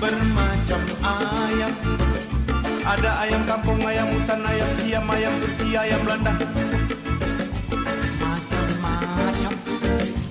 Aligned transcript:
bermacam 0.00 0.82
ayam 1.04 1.72
Ada 2.80 3.10
ayam 3.28 3.42
kampung, 3.44 3.80
ayam 3.84 4.08
hutan, 4.16 4.40
ayam 4.48 4.70
siam, 4.72 5.04
ayam 5.12 5.32
putih, 5.44 5.76
ayam 5.76 6.00
Belanda 6.08 6.32
Macam-macam 8.16 9.52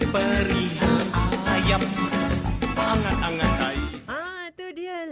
perihal 0.10 1.00
ayam 1.46 1.82
Angan-angan 2.74 3.52
Ah, 4.10 4.50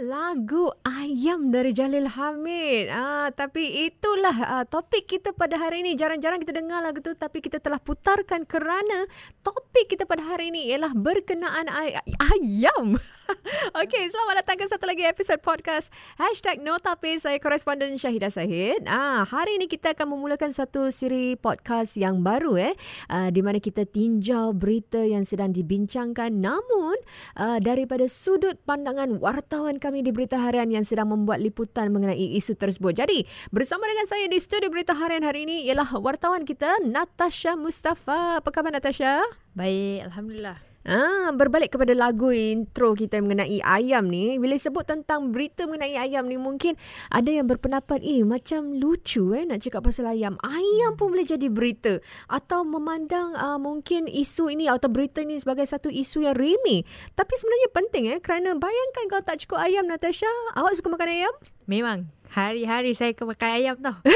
lagu 0.02 0.74
Ayam 0.82 1.50
dari 1.50 1.72
Jalil 1.74 2.10
Hamid. 2.10 2.90
Ah, 2.90 3.30
tapi 3.34 3.88
itulah 3.90 4.36
ah, 4.44 4.64
topik 4.66 5.06
kita 5.06 5.34
pada 5.34 5.58
hari 5.58 5.80
ini. 5.82 5.94
Jarang-jarang 5.94 6.42
kita 6.42 6.52
dengar 6.58 6.82
lagu 6.82 6.98
tu 7.00 7.14
tapi 7.14 7.42
kita 7.42 7.62
telah 7.62 7.78
putarkan 7.78 8.44
kerana 8.44 9.08
topik 9.40 9.94
kita 9.94 10.04
pada 10.04 10.22
hari 10.22 10.50
ini 10.54 10.68
ialah 10.74 10.92
berkenaan 10.94 11.66
ay- 11.70 11.98
ayam. 12.18 12.98
Okey, 13.84 14.08
selamat 14.08 14.34
datang 14.44 14.56
ke 14.56 14.64
satu 14.64 14.84
lagi 14.88 15.04
episod 15.04 15.36
podcast 15.44 15.92
Hashtag 16.16 16.64
Notape. 16.64 17.20
Saya 17.20 17.36
koresponden 17.36 18.00
Syahidah 18.00 18.32
Sahid. 18.32 18.88
Ah, 18.88 19.28
hari 19.28 19.60
ini 19.60 19.68
kita 19.68 19.92
akan 19.92 20.16
memulakan 20.16 20.52
satu 20.52 20.88
siri 20.88 21.36
podcast 21.36 22.00
yang 22.00 22.24
baru 22.24 22.56
eh. 22.56 22.74
Ah, 23.12 23.28
di 23.28 23.44
mana 23.44 23.60
kita 23.60 23.84
tinjau 23.84 24.56
berita 24.56 25.04
yang 25.04 25.28
sedang 25.28 25.52
dibincangkan 25.52 26.32
namun 26.32 26.96
ah, 27.36 27.60
daripada 27.60 28.08
sudut 28.08 28.56
pandangan 28.64 29.20
wartawan 29.20 29.76
kami 29.76 30.00
di 30.00 30.10
Berita 30.14 30.40
Harian 30.40 30.72
yang 30.72 30.84
sedang 30.88 31.12
membuat 31.12 31.44
liputan 31.44 31.92
mengenai 31.92 32.32
isu 32.40 32.56
tersebut. 32.56 32.96
Jadi, 32.96 33.28
bersama 33.52 33.84
dengan 33.84 34.08
saya 34.08 34.24
di 34.24 34.38
studio 34.40 34.72
Berita 34.72 34.96
Harian 34.96 35.24
hari 35.24 35.44
ini 35.44 35.68
ialah 35.68 36.00
wartawan 36.00 36.48
kita 36.48 36.80
Natasha 36.80 37.60
Mustafa. 37.60 38.40
Apa 38.40 38.48
khabar 38.48 38.72
Natasha? 38.72 39.20
Baik, 39.52 40.08
Alhamdulillah. 40.08 40.77
Ah, 40.88 41.28
berbalik 41.36 41.76
kepada 41.76 41.92
lagu 41.92 42.32
intro 42.32 42.96
kita 42.96 43.20
mengenai 43.20 43.60
ayam 43.60 44.08
ni. 44.08 44.40
Bila 44.40 44.56
sebut 44.56 44.88
tentang 44.88 45.36
berita 45.36 45.68
mengenai 45.68 46.00
ayam 46.00 46.24
ni 46.24 46.40
mungkin 46.40 46.80
ada 47.12 47.28
yang 47.28 47.44
berpendapat 47.44 48.00
eh 48.00 48.24
macam 48.24 48.72
lucu 48.72 49.36
eh 49.36 49.44
nak 49.44 49.60
cakap 49.60 49.84
pasal 49.84 50.08
ayam. 50.08 50.40
Ayam 50.40 50.96
pun 50.96 51.12
boleh 51.12 51.28
jadi 51.28 51.52
berita 51.52 52.00
atau 52.32 52.64
memandang 52.64 53.36
uh, 53.36 53.60
mungkin 53.60 54.08
isu 54.08 54.48
ini 54.48 54.64
atau 54.72 54.88
berita 54.88 55.20
ini 55.20 55.36
sebagai 55.36 55.68
satu 55.68 55.92
isu 55.92 56.24
yang 56.24 56.32
remeh. 56.32 56.88
Tapi 57.12 57.32
sebenarnya 57.36 57.68
penting 57.68 58.04
eh 58.16 58.18
kerana 58.24 58.56
bayangkan 58.56 59.12
kalau 59.12 59.20
tak 59.28 59.44
cukup 59.44 59.60
ayam 59.60 59.84
Natasha, 59.84 60.32
awak 60.56 60.72
suka 60.72 60.88
makan 60.88 61.12
ayam? 61.12 61.36
Memang 61.68 62.08
hari-hari 62.32 62.96
saya 62.96 63.12
ke 63.12 63.24
makan 63.28 63.50
ayam 63.60 63.76
tau. 63.76 63.96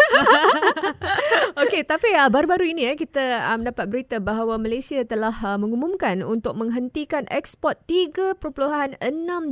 Okey, 1.64 1.84
tapi 1.84 2.12
uh, 2.16 2.32
baru-baru 2.32 2.72
ini 2.72 2.92
eh 2.92 2.96
kita 2.96 3.44
uh, 3.44 3.56
mendapat 3.60 3.92
berita 3.92 4.16
bahawa 4.20 4.56
Malaysia 4.56 5.00
telah 5.04 5.32
uh, 5.32 5.60
mengumumkan 5.60 6.24
untuk 6.24 6.56
menghentikan 6.56 7.28
ekspor 7.28 7.76
3.6 7.88 8.40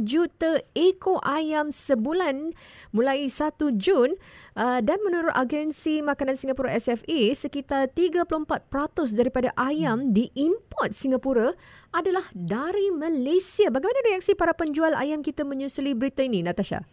juta 0.04 0.64
ekor 0.72 1.20
ayam 1.24 1.68
sebulan 1.68 2.56
mulai 2.92 3.28
1 3.28 3.56
Jun 3.76 4.16
uh, 4.56 4.80
dan 4.80 4.98
menurut 5.04 5.36
agensi 5.36 6.00
makanan 6.00 6.40
Singapura 6.40 6.72
SFA 6.76 7.36
sekitar 7.36 7.92
34% 7.92 8.68
daripada 9.12 9.52
ayam 9.60 10.16
diimport 10.16 10.96
Singapura 10.96 11.52
adalah 11.90 12.22
dari 12.30 12.94
Malaysia. 12.94 13.66
Bagaimana 13.66 14.14
reaksi 14.14 14.38
para 14.38 14.54
penjual 14.54 14.94
ayam 14.94 15.26
kita 15.26 15.42
menyusuli 15.42 15.98
berita 15.98 16.22
ini, 16.22 16.46
Natasha? 16.46 16.86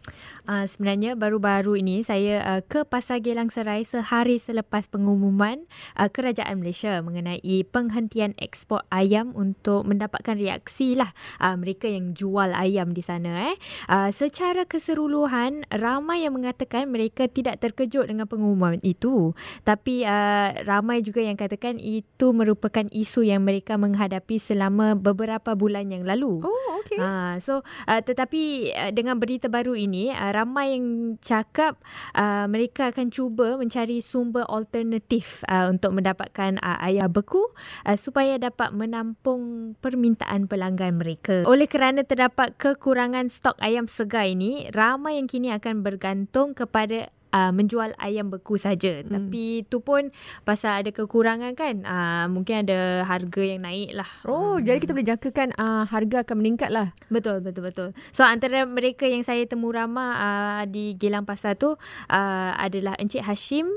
Uh, 0.49 0.65
sebenarnya 0.65 1.13
baru-baru 1.13 1.77
ini 1.77 2.01
saya 2.01 2.41
uh, 2.41 2.61
ke 2.65 2.81
Pasar 2.81 3.21
Gelang 3.21 3.53
Serai 3.53 3.85
sehari 3.85 4.41
selepas 4.41 4.89
pengumuman 4.89 5.69
uh, 6.01 6.09
Kerajaan 6.09 6.57
Malaysia 6.57 6.97
mengenai 7.05 7.61
penghentian 7.69 8.33
ekspor 8.41 8.81
ayam 8.89 9.37
untuk 9.37 9.85
mendapatkan 9.85 10.33
reaksi 10.33 10.97
lah 10.97 11.13
uh, 11.37 11.53
mereka 11.53 11.85
yang 11.85 12.17
jual 12.17 12.49
ayam 12.57 12.89
di 12.97 13.05
sana. 13.05 13.53
Eh. 13.53 13.57
Uh, 13.85 14.09
secara 14.09 14.65
keseluruhan 14.65 15.69
ramai 15.69 16.25
yang 16.25 16.33
mengatakan 16.33 16.89
mereka 16.89 17.29
tidak 17.29 17.61
terkejut 17.61 18.09
dengan 18.09 18.25
pengumuman 18.25 18.81
itu. 18.81 19.37
Tapi 19.61 20.09
uh, 20.09 20.57
ramai 20.65 21.05
juga 21.05 21.21
yang 21.21 21.37
katakan 21.37 21.77
itu 21.77 22.33
merupakan 22.33 22.89
isu 22.89 23.29
yang 23.29 23.45
mereka 23.45 23.77
menghadapi 23.77 24.41
selama 24.41 24.86
beberapa 24.95 25.57
bulan 25.57 25.89
yang 25.91 26.07
lalu. 26.07 26.39
Oh, 26.45 26.79
okey. 26.85 27.01
Ha, 27.01 27.41
so 27.41 27.65
uh, 27.89 28.01
tetapi 28.01 28.71
uh, 28.71 28.91
dengan 28.93 29.17
berita 29.17 29.51
baru 29.51 29.73
ini 29.73 30.13
uh, 30.13 30.31
ramai 30.31 30.77
yang 30.77 31.17
cakap 31.19 31.81
uh, 32.15 32.45
mereka 32.45 32.95
akan 32.95 33.09
cuba 33.09 33.57
mencari 33.57 33.99
sumber 33.99 34.45
alternatif 34.47 35.43
uh, 35.49 35.67
untuk 35.67 35.97
mendapatkan 35.97 36.61
uh, 36.61 36.79
ayam 36.79 37.11
beku 37.11 37.41
uh, 37.83 37.97
supaya 37.97 38.37
dapat 38.37 38.71
menampung 38.71 39.73
permintaan 39.81 40.45
pelanggan 40.47 41.01
mereka. 41.01 41.43
Oleh 41.43 41.65
kerana 41.65 42.05
terdapat 42.05 42.55
kekurangan 42.61 43.27
stok 43.27 43.57
ayam 43.59 43.89
segar 43.89 44.29
ini, 44.29 44.69
ramai 44.71 45.17
yang 45.17 45.25
kini 45.25 45.51
akan 45.51 45.81
bergantung 45.81 46.53
kepada 46.53 47.09
uh, 47.31 47.51
menjual 47.51 47.93
ayam 47.99 48.31
beku 48.31 48.55
saja. 48.59 49.03
Hmm. 49.03 49.11
Tapi 49.11 49.67
tu 49.67 49.83
pun 49.83 50.11
pasal 50.43 50.83
ada 50.83 50.89
kekurangan 50.91 51.53
kan. 51.57 51.83
Uh, 51.83 52.25
mungkin 52.31 52.67
ada 52.67 53.03
harga 53.03 53.41
yang 53.41 53.63
naik 53.63 53.95
lah. 53.95 54.09
Oh, 54.27 54.59
jadi 54.59 54.77
kita 54.79 54.93
boleh 54.95 55.07
jangkakan 55.07 55.55
uh, 55.57 55.83
harga 55.87 56.23
akan 56.23 56.35
meningkat 56.39 56.69
lah. 56.71 56.93
Betul, 57.07 57.43
betul, 57.43 57.63
betul. 57.67 57.89
So 58.13 58.23
antara 58.23 58.63
mereka 58.67 59.07
yang 59.07 59.23
saya 59.23 59.43
temu 59.47 59.71
ramah 59.71 60.13
uh, 60.17 60.63
di 60.67 60.95
Gelang 60.95 61.27
Pasar 61.27 61.55
tu 61.55 61.75
uh, 61.75 62.51
adalah 62.55 62.95
Encik 62.99 63.23
Hashim 63.23 63.67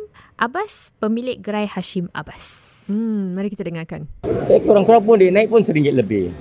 Abbas, 0.41 0.95
pemilik 0.99 1.37
gerai 1.37 1.69
Hashim 1.69 2.09
Abbas. 2.17 2.73
Hmm, 2.91 3.39
mari 3.39 3.53
kita 3.53 3.63
dengarkan. 3.63 4.11
Eh, 4.51 4.59
kurang-kurang 4.67 5.07
pun 5.07 5.15
dia 5.15 5.31
naik 5.31 5.47
pun 5.47 5.63
RM1 5.63 5.95
lebih. 5.95 6.35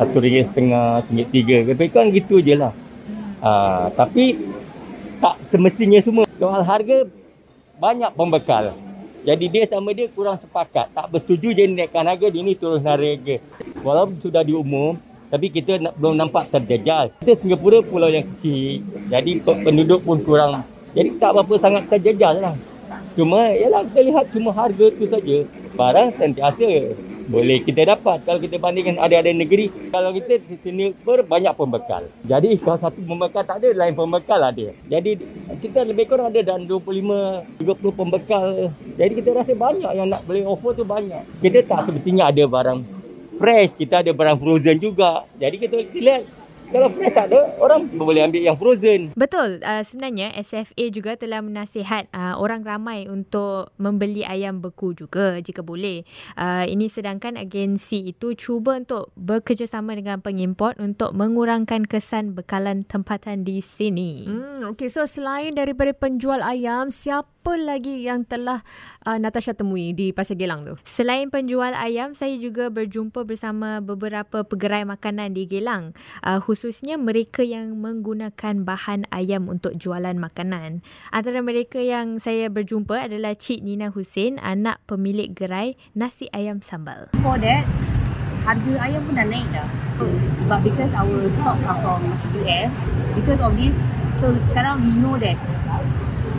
Satu 0.00 0.16
ringgit 0.16 0.48
setengah, 0.48 1.04
ringgit 1.08 1.28
tiga. 1.28 1.56
Lebih 1.60 1.92
kurang 1.92 2.08
gitu 2.14 2.40
je 2.40 2.56
lah. 2.56 2.72
Uh, 3.44 3.92
tapi 3.92 4.38
tak 5.20 5.34
semestinya 5.48 6.00
semua. 6.04 6.24
Soal 6.36 6.62
harga, 6.62 7.08
banyak 7.80 8.10
pembekal. 8.16 8.76
Jadi 9.26 9.44
dia 9.50 9.64
sama 9.66 9.90
dia 9.90 10.06
kurang 10.12 10.38
sepakat. 10.38 10.92
Tak 10.94 11.06
bersetuju 11.10 11.50
je 11.50 11.64
naikkan 11.66 12.06
harga, 12.06 12.26
dia 12.30 12.42
ni 12.46 12.54
turun 12.54 12.78
harga. 12.84 13.36
Walaupun 13.82 14.22
sudah 14.22 14.46
diumum, 14.46 14.94
tapi 15.26 15.50
kita 15.50 15.82
nak, 15.82 15.98
belum 15.98 16.14
nampak 16.14 16.54
terjajal. 16.54 17.10
Kita 17.18 17.34
Singapura 17.42 17.82
pulau 17.82 18.06
yang 18.06 18.22
kecil. 18.22 18.86
Jadi 19.10 19.42
penduduk 19.42 20.06
pun 20.06 20.22
kurang. 20.22 20.62
Jadi 20.94 21.18
tak 21.18 21.34
apa-apa 21.34 21.54
sangat 21.58 21.90
terjajal 21.90 22.38
lah. 22.38 22.54
Cuma, 23.18 23.50
yalah 23.50 23.82
kita 23.90 24.00
lihat 24.06 24.24
cuma 24.30 24.54
harga 24.54 24.86
tu 24.94 25.04
saja. 25.10 25.36
Barang 25.74 26.08
sentiasa 26.14 26.94
boleh 27.26 27.58
kita 27.62 27.82
dapat. 27.82 28.22
Kalau 28.22 28.38
kita 28.38 28.56
bandingkan 28.56 28.96
ada-ada 29.02 29.30
negeri 29.34 29.70
kalau 29.90 30.14
kita 30.14 30.38
sini 30.62 30.94
ber 31.02 31.26
banyak 31.26 31.52
pembekal. 31.58 32.06
Jadi 32.22 32.54
kalau 32.62 32.78
satu 32.78 33.02
pembekal 33.02 33.42
tak 33.42 33.62
ada 33.62 33.68
lain 33.74 33.94
pembekal 33.94 34.40
ada. 34.40 34.68
Jadi 34.86 35.10
kita 35.58 35.82
lebih 35.82 36.06
kurang 36.06 36.30
ada 36.30 36.40
dan 36.42 36.64
25 36.64 37.62
30 37.62 38.00
pembekal. 38.00 38.46
Jadi 38.94 39.12
kita 39.18 39.28
rasa 39.34 39.52
banyak 39.52 39.92
yang 39.92 40.06
nak 40.06 40.22
boleh 40.24 40.46
offer 40.46 40.72
tu 40.78 40.84
banyak. 40.86 41.22
Kita 41.42 41.66
tak 41.66 41.90
semestinya 41.90 42.30
ada 42.30 42.42
barang 42.46 42.78
fresh. 43.36 43.74
Kita 43.74 44.00
ada 44.06 44.10
barang 44.14 44.38
frozen 44.38 44.78
juga. 44.78 45.26
Jadi 45.36 45.56
kita 45.58 45.76
lihat 45.98 46.45
kalau 46.70 46.88
fresh 46.90 47.14
tak 47.14 47.30
ada, 47.32 47.40
orang 47.62 47.86
boleh 47.94 48.26
ambil 48.26 48.42
yang 48.42 48.58
frozen. 48.58 49.14
Betul. 49.14 49.62
Uh, 49.62 49.82
sebenarnya 49.86 50.34
SFA 50.36 50.84
juga 50.90 51.14
telah 51.14 51.40
menasihat 51.40 52.10
uh, 52.10 52.36
orang 52.36 52.66
ramai 52.66 53.06
untuk 53.06 53.70
membeli 53.78 54.26
ayam 54.26 54.58
beku 54.58 54.92
juga 54.92 55.38
jika 55.38 55.62
boleh. 55.62 56.02
Uh, 56.34 56.66
ini 56.66 56.90
sedangkan 56.90 57.38
agensi 57.38 58.10
itu 58.10 58.34
cuba 58.34 58.78
untuk 58.82 59.14
bekerjasama 59.14 59.94
dengan 59.94 60.18
pengimport 60.20 60.78
untuk 60.82 61.14
mengurangkan 61.14 61.86
kesan 61.86 62.34
bekalan 62.34 62.82
tempatan 62.84 63.46
di 63.46 63.62
sini. 63.62 64.26
Hmm, 64.26 64.66
okay, 64.74 64.90
so 64.90 65.06
selain 65.06 65.54
daripada 65.54 65.94
penjual 65.94 66.42
ayam, 66.42 66.90
siapa 66.90 67.54
lagi 67.54 68.02
yang 68.02 68.26
telah 68.26 68.66
uh, 69.06 69.18
Natasha 69.22 69.54
temui 69.54 69.94
di 69.94 70.10
Pasar 70.10 70.34
Gelang 70.34 70.66
tu? 70.66 70.74
Selain 70.82 71.30
penjual 71.30 71.72
ayam, 71.78 72.12
saya 72.12 72.34
juga 72.36 72.68
berjumpa 72.74 73.22
bersama 73.22 73.78
beberapa 73.78 74.42
pegerai 74.42 74.82
makanan 74.82 75.32
di 75.32 75.46
Gelang. 75.46 75.94
Uh, 76.26 76.42
khususnya 76.56 76.96
mereka 76.96 77.44
yang 77.44 77.84
menggunakan 77.84 78.64
bahan 78.64 79.04
ayam 79.12 79.52
untuk 79.52 79.76
jualan 79.76 80.16
makanan. 80.16 80.80
Antara 81.12 81.44
mereka 81.44 81.84
yang 81.84 82.16
saya 82.16 82.48
berjumpa 82.48 83.12
adalah 83.12 83.36
Cik 83.36 83.60
Nina 83.60 83.92
Hussein, 83.92 84.40
anak 84.40 84.80
pemilik 84.88 85.36
gerai 85.36 85.76
nasi 85.92 86.32
ayam 86.32 86.64
sambal. 86.64 87.12
For 87.20 87.36
that, 87.44 87.60
harga 88.48 88.72
ayam 88.88 89.04
pun 89.04 89.20
dah 89.20 89.28
naik 89.28 89.44
dah. 89.52 89.68
But 90.48 90.64
because 90.64 90.96
our 90.96 91.28
stocks 91.28 91.60
are 91.68 91.76
from 91.84 92.08
US, 92.40 92.72
because 93.12 93.44
of 93.44 93.52
this, 93.60 93.76
so 94.24 94.32
sekarang 94.48 94.80
we 94.80 94.96
know 94.96 95.20
that 95.20 95.36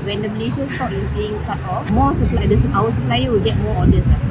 when 0.01 0.25
the 0.25 0.33
Malaysian 0.33 0.65
stock 0.65 0.89
is 0.89 1.05
being 1.13 1.37
cut 1.45 1.61
off, 1.69 1.85
more 1.93 2.09
supply, 2.17 2.49
our 2.73 2.89
supplier 2.89 3.29
will 3.29 3.45
get 3.45 3.53
more 3.61 3.85
orders 3.85 4.05
lah. 4.09 4.21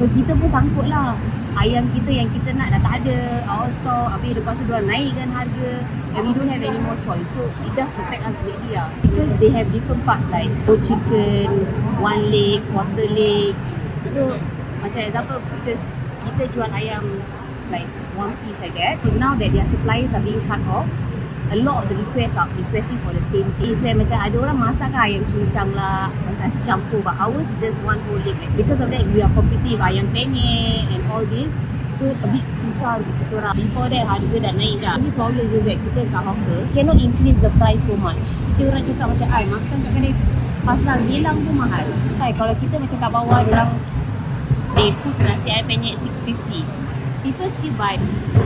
So 0.00 0.08
kita 0.08 0.40
pun 0.40 0.48
sangkut 0.48 0.88
lah. 0.88 1.20
Ayam 1.54 1.86
kita 1.94 2.10
yang 2.10 2.28
kita 2.34 2.50
nak 2.58 2.74
dah 2.74 2.80
tak 2.82 2.94
ada, 3.06 3.18
our 3.46 3.70
stock, 3.78 4.10
habis 4.10 4.34
lepas 4.34 4.58
tu 4.58 4.66
diorang 4.66 4.90
naikkan 4.90 5.30
harga 5.30 5.70
and 6.18 6.22
we 6.26 6.30
don't 6.34 6.50
have 6.50 6.62
any 6.62 6.80
more 6.82 6.98
choice. 7.06 7.24
So 7.38 7.46
it 7.46 7.72
does 7.78 7.90
affect 7.94 8.26
us 8.26 8.34
greatly 8.42 8.74
lah. 8.74 8.90
Because 9.06 9.30
they 9.38 9.50
have 9.54 9.66
different 9.70 10.02
parts 10.02 10.26
like 10.34 10.50
whole 10.66 10.82
chicken, 10.82 11.46
one 12.02 12.22
leg, 12.34 12.58
quarter 12.74 13.06
leg. 13.06 13.54
So 14.10 14.34
macam 14.82 15.00
example, 15.06 15.38
because 15.62 15.82
kita 16.26 16.42
jual 16.52 16.70
ayam 16.74 17.22
like 17.70 17.88
one 18.18 18.34
piece 18.42 18.58
like 18.58 18.74
that. 18.74 18.98
So 19.06 19.14
now 19.14 19.38
that 19.38 19.50
their 19.54 19.66
suppliers 19.70 20.10
are 20.10 20.24
being 20.26 20.42
cut 20.50 20.60
off, 20.66 20.90
a 21.52 21.56
lot 21.60 21.84
of 21.84 21.92
the 21.92 21.96
requests 21.96 22.36
are 22.36 22.48
requesting 22.56 22.98
for 23.04 23.12
the 23.12 23.24
same 23.28 23.48
thing. 23.60 23.74
It's 23.74 23.80
where 23.84 23.92
macam 23.92 24.16
ada 24.16 24.36
orang 24.40 24.56
masak 24.56 24.88
kan 24.94 25.10
ayam 25.10 25.22
cincang 25.28 25.70
lah, 25.76 26.08
nasi 26.40 26.60
campur. 26.64 27.04
But 27.04 27.20
ours 27.20 27.44
is 27.44 27.58
just 27.60 27.78
one 27.84 28.00
whole 28.08 28.20
leg. 28.24 28.36
Because 28.56 28.80
of 28.80 28.88
that, 28.88 29.04
we 29.12 29.20
are 29.20 29.32
competing 29.36 29.76
with 29.76 29.84
ayam 29.84 30.08
penyet 30.14 30.88
and 30.88 31.04
all 31.12 31.24
this. 31.28 31.52
So 32.00 32.10
a 32.10 32.26
bit 32.26 32.42
susah 32.58 32.98
untuk 32.98 33.14
kita 33.22 33.34
orang. 33.38 33.54
Before 33.54 33.86
that, 33.86 34.04
harga 34.08 34.36
dah 34.40 34.52
naik 34.56 34.76
dah. 34.82 34.96
Ini 34.98 35.10
problem 35.14 35.46
is 35.46 35.62
kita 35.62 36.00
kat 36.10 36.22
hawker 36.26 36.60
cannot 36.74 36.98
increase 36.98 37.38
the 37.38 37.52
price 37.60 37.82
so 37.86 37.94
much. 38.00 38.24
Kita 38.56 38.72
orang 38.72 38.82
cakap 38.82 39.06
macam, 39.14 39.28
ay 39.30 39.44
makan 39.46 39.76
kat 39.78 39.92
kedai 39.94 40.14
pasar 40.64 40.96
gelang 41.06 41.38
pun 41.44 41.54
mahal. 41.60 41.86
Ay, 42.18 42.32
kalau 42.32 42.54
kita 42.56 42.80
macam 42.80 42.96
kat 42.98 43.10
bawah, 43.12 43.40
orang 43.46 43.70
they 44.74 44.90
put 45.04 45.14
nasi 45.22 45.48
ayam 45.54 45.70
penyet 45.70 46.00
650. 46.02 46.83
People 47.24 47.48
still 47.48 47.72
buy 47.80 47.96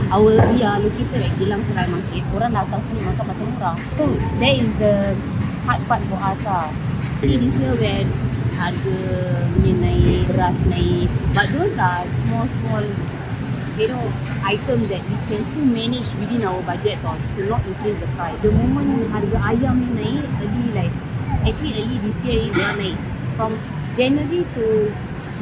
our 0.07 0.39
we 0.55 0.63
are 0.63 0.79
located 0.79 1.19
at 1.19 1.35
Gilang 1.35 1.59
Serai 1.67 1.83
Market. 1.91 2.23
Orang 2.31 2.55
datang 2.55 2.79
sini 2.87 3.03
makan 3.03 3.25
pasal 3.27 3.45
murah. 3.51 3.75
So 3.99 4.07
that 4.39 4.55
is 4.55 4.71
the 4.79 5.19
hard 5.67 5.83
part 5.83 5.99
for 6.07 6.15
us 6.15 6.39
lah. 6.47 6.71
Jadi 7.19 7.43
this 7.43 7.55
year 7.59 7.75
when 7.75 8.07
harga 8.55 8.99
minyak 9.59 9.83
naik, 9.83 10.31
beras 10.31 10.59
naik. 10.71 11.11
But 11.35 11.51
those 11.51 11.75
are 11.75 12.07
small 12.23 12.47
small 12.47 12.87
you 13.75 13.87
know 13.91 14.05
items 14.47 14.87
that 14.87 15.03
we 15.11 15.17
can 15.27 15.43
still 15.51 15.67
manage 15.67 16.07
within 16.15 16.47
our 16.47 16.63
budget 16.63 17.03
or 17.03 17.19
to 17.19 17.41
not 17.51 17.59
increase 17.67 17.99
the 17.99 18.07
price. 18.15 18.39
The 18.39 18.55
moment 18.55 19.11
harga 19.11 19.43
ayam 19.43 19.83
ni 19.83 19.89
naik, 19.91 20.23
early 20.39 20.67
like 20.71 20.95
actually 21.43 21.75
early 21.75 21.99
this 21.99 22.19
year 22.23 22.47
ni 22.47 22.49
dia 22.55 22.71
naik. 22.79 22.97
From 23.35 23.59
January 23.99 24.47
to 24.55 24.87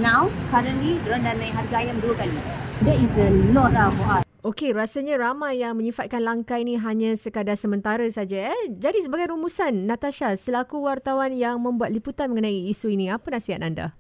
now, 0.02 0.26
currently 0.50 0.98
dia 1.06 1.22
dah 1.22 1.34
naik 1.38 1.54
harga 1.54 1.86
ayam 1.86 2.02
dua 2.02 2.18
kali. 2.18 2.42
That 2.86 3.02
is 3.02 3.10
a 3.18 3.34
lot 3.58 3.74
lah 3.74 3.90
for 3.90 4.22
us. 4.22 4.24
Okey, 4.46 4.70
rasanya 4.70 5.18
ramai 5.18 5.66
yang 5.66 5.74
menyifatkan 5.82 6.22
langkah 6.22 6.62
ini 6.62 6.78
hanya 6.78 7.18
sekadar 7.18 7.58
sementara 7.58 8.06
saja. 8.14 8.54
Eh? 8.54 8.70
Jadi 8.70 9.02
sebagai 9.02 9.34
rumusan, 9.34 9.90
Natasha, 9.90 10.38
selaku 10.38 10.86
wartawan 10.86 11.34
yang 11.34 11.58
membuat 11.58 11.90
liputan 11.90 12.30
mengenai 12.30 12.70
isu 12.70 12.94
ini, 12.94 13.10
apa 13.10 13.34
nasihat 13.34 13.66
anda? 13.66 13.98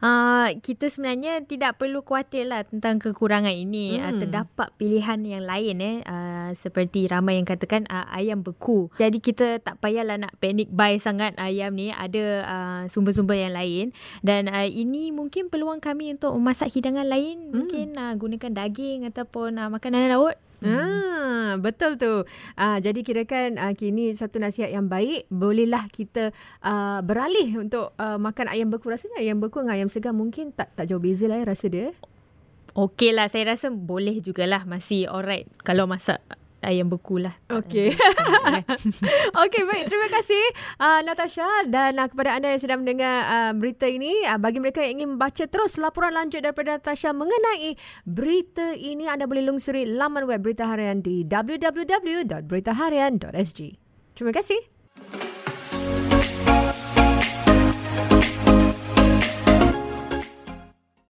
Uh, 0.00 0.56
kita 0.64 0.88
sebenarnya 0.88 1.44
tidak 1.44 1.76
perlu 1.76 2.00
khawatir 2.00 2.48
lah 2.48 2.64
tentang 2.64 3.02
kekurangan 3.02 3.52
ini. 3.52 3.98
Hmm. 3.98 4.04
Uh, 4.06 4.14
terdapat 4.24 4.68
pilihan 4.80 5.20
yang 5.26 5.44
lain 5.44 5.76
eh. 5.82 5.96
Uh, 6.06 6.50
seperti 6.56 7.10
ramai 7.10 7.36
yang 7.36 7.48
katakan 7.48 7.84
uh, 7.92 8.08
ayam 8.14 8.40
beku. 8.40 8.88
Jadi 8.96 9.18
kita 9.20 9.60
tak 9.60 9.82
payahlah 9.82 10.16
nak 10.16 10.38
panic 10.40 10.72
buy 10.72 10.96
sangat 10.96 11.36
ayam 11.36 11.76
ni. 11.76 11.92
Ada 11.92 12.24
uh, 12.46 12.82
sumber-sumber 12.88 13.36
yang 13.36 13.52
lain. 13.52 13.92
Dan 14.24 14.48
uh, 14.48 14.64
ini 14.64 15.12
mungkin 15.12 15.52
peluang 15.52 15.82
kami 15.82 16.16
untuk 16.16 16.32
memasak 16.38 16.72
hidangan 16.72 17.04
lain. 17.04 17.50
Hmm. 17.50 17.52
Mungkin 17.64 17.86
uh, 17.98 18.14
gunakan 18.16 18.52
daging 18.54 19.04
ataupun 19.10 19.60
uh, 19.60 19.68
makanan 19.68 20.08
laut. 20.08 20.38
Hmm. 20.62 21.21
Betul 21.60 22.00
tu. 22.00 22.24
Ah, 22.56 22.78
jadi 22.78 23.02
kirakan 23.02 23.60
ah, 23.60 23.74
kini 23.76 24.14
satu 24.16 24.40
nasihat 24.40 24.72
yang 24.72 24.88
baik. 24.88 25.28
Bolehlah 25.28 25.90
kita 25.92 26.30
ah, 26.64 27.04
beralih 27.04 27.60
untuk 27.60 27.92
ah, 28.00 28.16
makan 28.16 28.48
ayam 28.48 28.72
beku. 28.72 28.88
Rasanya 28.88 29.20
ayam 29.20 29.42
beku 29.42 29.60
dengan 29.60 29.76
ayam 29.76 29.88
segar 29.92 30.16
mungkin 30.16 30.54
tak 30.54 30.72
tak 30.72 30.88
jauh 30.88 31.02
beza 31.02 31.28
lah 31.28 31.42
ya 31.42 31.46
rasa 31.50 31.66
dia. 31.68 31.92
Okey 32.72 33.12
lah, 33.12 33.28
saya 33.28 33.52
rasa 33.52 33.68
boleh 33.68 34.24
jugalah. 34.24 34.64
Masih 34.64 35.04
alright 35.04 35.44
kalau 35.60 35.84
masak 35.84 36.24
ayam 36.62 36.88
beku 36.88 37.18
lah. 37.18 37.34
Okey. 37.50 37.92
Okey, 39.44 39.62
baik. 39.68 39.86
Terima 39.90 40.08
kasih 40.08 40.42
uh, 40.78 41.02
Natasha 41.02 41.66
dan 41.68 41.98
uh, 41.98 42.08
kepada 42.08 42.34
anda 42.38 42.48
yang 42.54 42.60
sedang 42.62 42.78
mendengar 42.86 43.26
uh, 43.26 43.52
berita 43.54 43.86
ini. 43.90 44.24
Uh, 44.26 44.38
bagi 44.38 44.60
mereka 44.62 44.80
yang 44.82 44.92
ingin 45.02 45.10
membaca 45.18 45.46
terus 45.46 45.78
laporan 45.78 46.14
lanjut 46.14 46.42
daripada 46.42 46.72
Natasha 46.78 47.12
mengenai 47.12 47.76
berita 48.06 48.74
ini, 48.74 49.08
anda 49.10 49.26
boleh 49.28 49.42
lungsuri 49.46 49.86
laman 49.86 50.26
web 50.26 50.42
Berita 50.42 50.66
Harian 50.66 51.02
di 51.02 51.24
www.beritaharian.sg. 51.26 53.60
Terima 54.14 54.32
kasih. 54.34 54.81